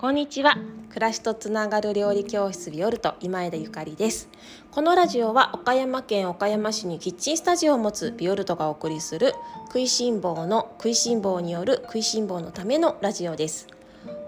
[0.00, 0.56] こんにちは。
[0.88, 4.30] 暮らしとつながる料理教室ビオルト今枝ゆかりです。
[4.70, 9.34] このラジオは岡山県岡山市にキッチンスタジオを持つビオルトがお送りする
[9.66, 13.66] 食いしん坊の食いしん坊による食いしん坊のためのラジオです。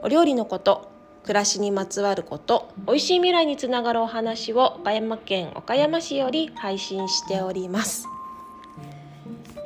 [0.03, 0.91] お料理のこと
[1.23, 8.07] 暮らしにまつわること美味しい未来につながるお話を岡山県岡山市より配信しております。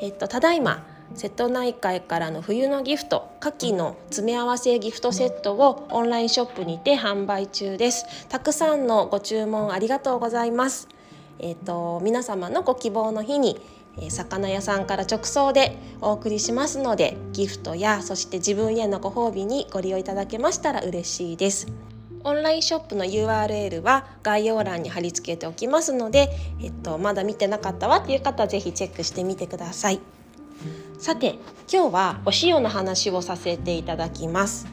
[0.01, 0.87] えっとただいま
[1.17, 8.29] 瀬戸内海からの冬のギフト牡蠣の詰め合わせギフトセットをオンラインショップにて販売中です。
[8.29, 10.89] たくさんのご注文ありがとうございます。
[11.39, 13.59] えっ、ー、と皆様のご希望の日に
[14.11, 21.67] 魚屋さんから直送でお送りしますのでギフトやそして自分へのご褒美にご利用いただけましたら嬉しいです。
[22.25, 26.29] オンラインショップの URL は概要欄に貼り付けておきますので、
[26.61, 30.01] えっと、まだ見てなかったわっていう方は是非チェックしてみてください。
[30.99, 31.39] さて
[31.73, 34.67] 今日はお塩の話をさせていただきます。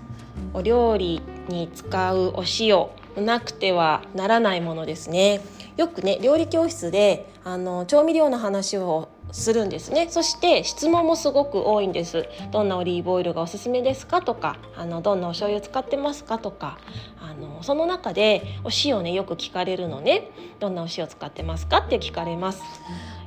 [0.54, 2.88] お料理に使うお塩
[3.24, 5.42] なくてはならないものですね。
[5.78, 10.08] よくね料理教室であの調味料の話をするんですね。
[10.10, 12.28] そして質問もすごく多いんです。
[12.52, 16.78] どんなオリーブオイルがおすすめですかとかあのどんなお醤油使ってますかとか
[17.20, 20.30] あのその中でお塩ねよく聞かれるのね。
[20.60, 22.62] どんなお塩使ってますかって聞かれます。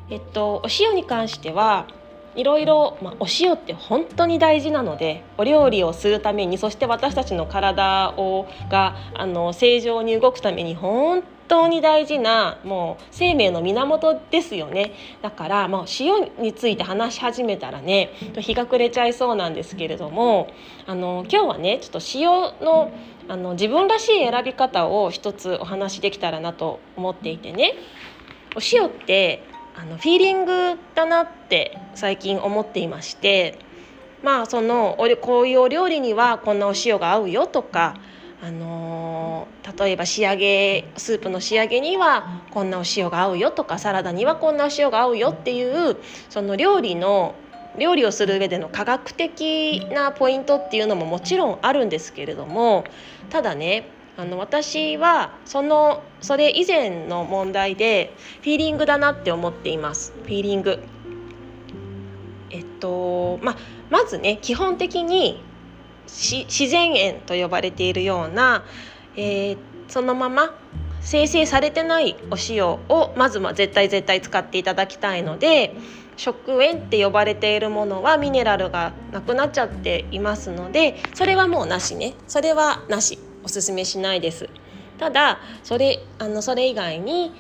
[0.09, 1.89] えっとお塩に関しては
[2.37, 14.93] いろいろ、まあ、お塩って本当に大事なのでお料理をするためにそして私たちの体をがあの正常に動くために本当に大事なもう生命の源ですよね。
[15.23, 20.49] だからもう塩について話し始めたらね日が暮れちゃいそうなんですけれども
[20.87, 22.93] あの今日はねちょっと塩の
[23.29, 27.75] あの自分らしい選び方を一つお話しできたらなと思っていてね。
[28.57, 29.43] お塩って
[29.79, 33.59] あのフィーリングだなって最近思っていまして
[34.23, 37.95] まあそのこういうお料理にはこんなお塩が合うよとか、
[38.43, 39.47] あの、
[39.79, 45.97] 例えば仕上げスープの仕上げにはこんなお塩が合うよとかサラダにはこんなお塩が合うよっていう
[46.31, 47.35] その料理の
[47.79, 52.85] 料理をする上での科学的なポイントっていうのももちろんあるんですけれども
[53.29, 60.13] ただねあの私はそのそれ以前の問題でフィーリングだなって思っています。
[60.23, 60.83] フィーリング。
[62.51, 63.57] えっとま
[63.91, 65.43] まずね基本的に
[66.07, 68.65] 自然塩と呼ばれているような、
[69.17, 70.55] えー、そのまま
[71.01, 75.75] 生成されてないお塩をまずは絶対絶対使っていただきたいので
[76.17, 82.15] 食塩って呼ばれているものはミネラルがなくなっちゃっていますのでそれはもうなしね。
[82.27, 83.19] それはなし。
[83.47, 84.51] おすすめしないです。
[84.99, 87.31] ただそれあのそれ以外に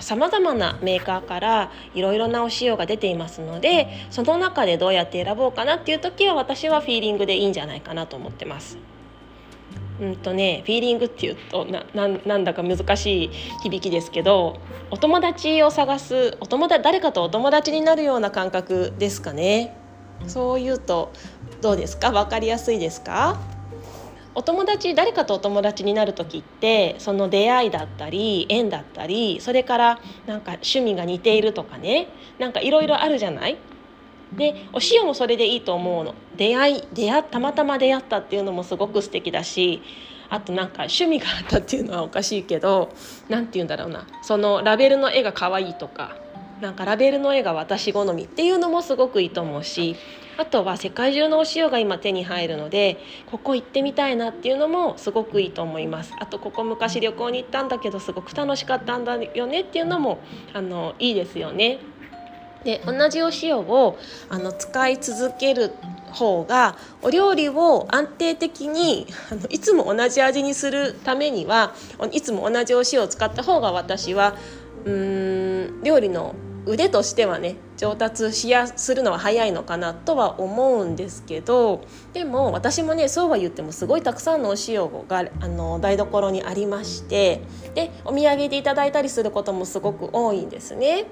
[0.00, 8.78] さまざまなメーカーからいろいろなお塩が出ていますのでその中でどうやって選ぼうかなっていう時は私はフィーリングでいいんじゃないかなと思ってます。
[10.00, 11.84] うんとね、フィーリングっていうとな
[12.24, 13.30] なんだか難しい
[13.62, 14.58] 響きですけど
[14.90, 19.76] お友達を探すお友達誰かとお友達になるような感覚ですかね
[20.26, 21.12] そう言うと
[21.60, 22.10] どうですか？
[22.12, 23.38] 分かりやすいですか？
[24.36, 32.08] お友達誰かとお友達になる時ってその出会いだったり縁だったりそれからなんか趣味が似ているとかね。
[32.38, 33.56] なんかいろいろあるじゃない？
[34.32, 36.14] でお塩もそれでいいと思うの。
[36.36, 39.82] 出会い出会たまたま出会ったっていうのもすごく素敵だし
[40.28, 42.92] あとなんか趣味があったっていうのはおかしいけど
[43.28, 44.06] 何て言うんだろうな。
[44.22, 46.16] そのラベルの絵が可愛いとか
[46.60, 49.94] なんかラベルの絵が私好みっていうのもすごくいいと思うし
[50.36, 52.98] あとは世界中のお塩が今手に入るので
[53.30, 56.12] ここ行ってみたいなっていうのもすごくいいと思います。
[56.18, 60.18] あとここ昔旅行に行ったんだけどすごく楽しかったんだよねっていうのも
[60.52, 61.78] あのいいですよね。
[62.64, 63.98] で同じお塩を
[64.30, 65.72] あの使い続ける
[66.12, 71.74] 方がお料理を安定的にあのいつも同じ味にするためには
[72.10, 74.34] いつも同じお塩を使った方が私は
[74.84, 76.34] うーん料理の
[76.66, 87.42] 腕としてはね上達しやするのは早いのかなとは思うんですけどでも私もねそうは言ってもすごいたくさんのお塩があの台所にありまして
[87.74, 91.06] でお土産でいただいたりすることもすごく多いんですね。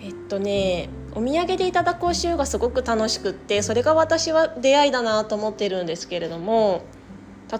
[0.00, 6.82] えっとねお土産でいただくお塩がすごく楽しくってそれが私は出会いだなと思ってるんですけれども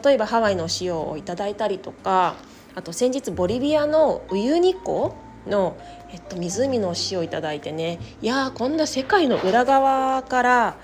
[0.04, 2.36] 例えばハワイのお塩をいただいたりとか
[2.74, 5.14] あと先日ボリビアのウユニ湖
[5.46, 5.76] の、
[6.12, 10.76] えっと、湖のお塩をいただいてねいやこんな世界の裏側から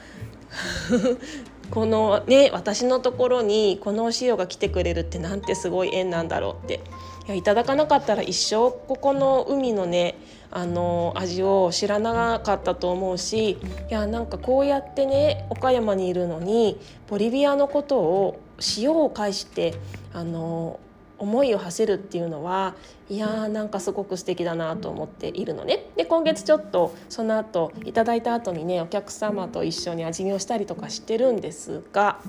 [1.70, 6.80] このね私のところにこの塩が来てくれるってなんてすごい縁なんだろうって。
[7.26, 10.16] いやいただかなかったら一生ここの海のね
[10.52, 13.58] あの味を知らなかったと思うしい
[13.90, 16.78] やなんかこうやってね岡山にいるのに
[17.08, 18.40] ボリビアのことを
[18.78, 19.74] 塩を介して
[20.14, 20.78] あの
[21.18, 22.74] 思いを馳せるっていうのは
[23.08, 25.86] いやーなんかすごく素敵だなと思っているのね。
[25.96, 32.20] で今月ちょっとその後いただいた後にねお客様と一緒に味見をしたりとかしてるんですが。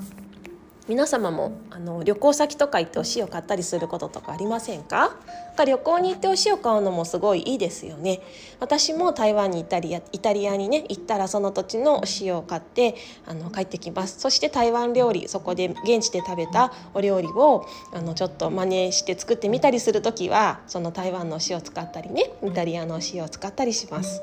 [0.87, 5.17] 皆様もあの旅行先とか行ってお塩買ったりすることとかありませんか？
[5.57, 8.21] か旅行に行ってお塩買うのもすごいいいですよね。
[8.61, 12.95] 私も台湾に行ったりイタリアにね行ったらその土地のお塩を買って
[13.25, 14.19] あの帰ってきます。
[14.19, 24.21] そして台湾料理そこで現地で食べたお料理をあのちょっと真似して作ってみたりする時はその台湾のお塩を使ったりねイタリアのお塩を使ったりします。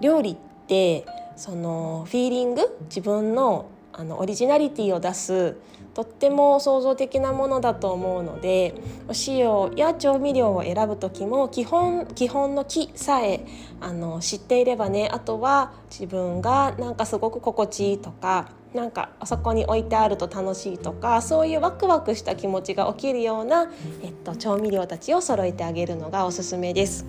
[0.00, 1.04] 料理って
[1.36, 2.78] そのフィーリング？
[2.84, 3.66] 自分の
[4.00, 5.56] あのオリジナリティを出す
[5.92, 8.74] とっても創造的なものだと思うので
[9.08, 13.44] お塩や調味料を選ぶ時も基本基本の木さえ
[13.78, 23.70] あの知っていればねあとは自分がなんかすごく心地いいとかなんかあそこに置いてあると楽しいとかそういうワクワクした気持ちが起きるような、
[24.02, 27.04] えっと、調味料たちを揃えてあげるのがおすすめです。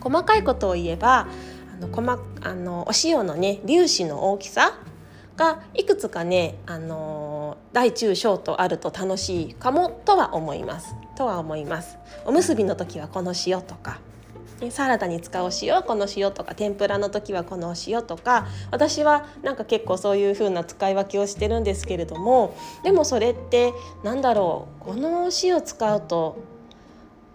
[0.00, 1.26] 細かいことを言えば
[1.74, 4.78] あの細あのお塩のね粒子の大きさ
[5.36, 10.94] がいくつかね、あの大中小とあると楽しいかもとは思います。
[11.16, 11.98] とは思います。
[12.24, 14.00] おむすびの時はこの塩とか
[14.70, 26.38] サラダに使う塩はこの塩とか天ぷらの時はこの塩とか私はなんか結構そういう風な使い分けをしてるんですけれどもでもそれってなんだろうこの塩使うと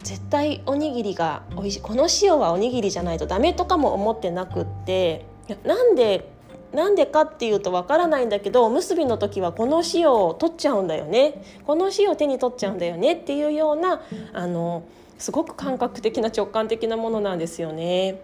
[0.02, 5.26] 絶対おにぎりが美味しいこの塩はおにぎりじゃないとダメとかも思ってなくって
[5.64, 6.28] なんで
[6.74, 14.02] なんでかっていうとわからないんだけどおむすびの時はこの塩を取っちゃうんだよねこの塩を手に取っちゃうんだよねっていうような
[14.34, 14.84] あの
[15.18, 18.22] すごく感覚的な直感的なものなんですよね。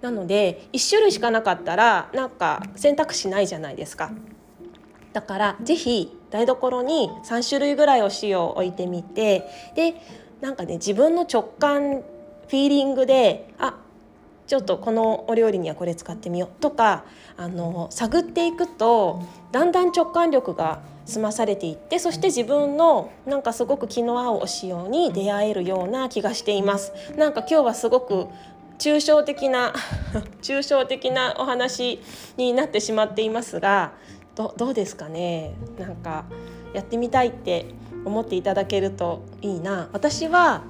[0.00, 4.10] なので1種類しかなかったらなんか選択肢ないじゃないですか。
[5.12, 9.94] だから是非台所に3種類ぐらいお塩を置いてみてで
[10.40, 13.74] なんかね自分の直感フィーリングであ
[14.48, 17.04] ちょっとこのお料理にはこれ使ってみようとか
[17.36, 19.22] あの探っていくと
[19.52, 26.92] だんだん直感力が済まされていってそして自分のなんかすごく気の合うお塩に出会えるような気がしています。
[27.16, 28.26] なんか今日はすごく
[28.78, 29.74] 抽象的な
[30.40, 32.00] 抽象的なお話
[32.36, 33.92] になってしまっていますが
[34.34, 35.54] どどうですかね？
[35.78, 36.24] なんか
[36.72, 37.66] やってみたいって
[38.04, 40.62] 思っていただけるといいな私は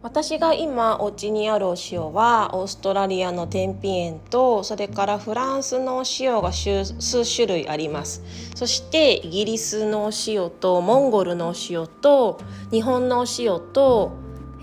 [0.00, 8.22] 私が今お家にあるお塩はオーストラリアの天日塩とそれからフランスのお塩が数種類あります。
[8.54, 12.38] そしてイギリスのお塩とモンゴルのお塩と
[12.70, 14.12] 日本のお塩と、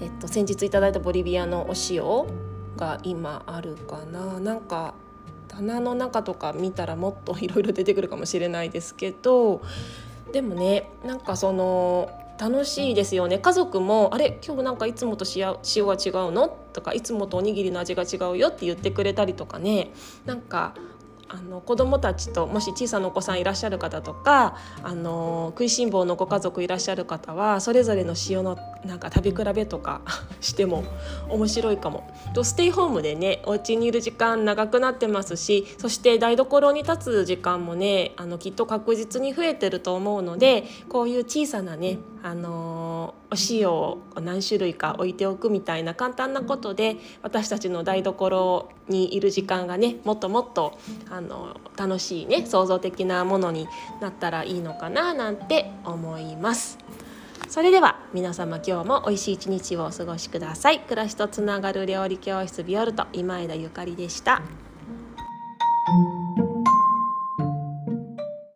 [0.01, 2.25] えっと、先日いただいたボリビアのお塩
[2.77, 4.39] が今あるかな。
[4.39, 4.93] なんか
[5.49, 9.61] 棚の中とか見たらもっといろいろ出てくるかもしれないですけど
[10.31, 13.39] でもねなんかその楽しいですよね。
[13.39, 15.53] 家族も「あれ今日なんかいつもと塩
[15.85, 19.91] が違うの?」とか「いつもとおにぎりの味が違うよ」って言ってくれたりとかね。
[20.25, 20.73] なんか
[21.27, 28.55] あの子どもたちともし小さなお子さんいらっしゃる方とかあの食いしん坊のご家族いらっしゃる方はそれぞれの塩の
[28.85, 30.01] なんか食べ比べとか
[30.41, 30.83] しても
[31.29, 32.03] 面白いかも。
[32.33, 50.77] とステイホームでねお家にいる時間長くなってますしそして台所に立つ時間もねあのきっと確実に増えてると思うのでこういう小さなねあのお塩を何種類か置いておくみたいな簡単なことで私たちの台所にいる時間がねもっともっと
[51.09, 53.67] あの楽しいね創造的なものに
[54.01, 56.77] なったらいいのかななんて思います。
[57.47, 60.81] それでは皆様今日も美味しい一日をお過ごしください。
[60.81, 64.41] 暮らしとつながる料理教室ビオルト今枝ゆかりでした。